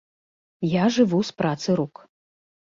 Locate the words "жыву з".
0.95-1.37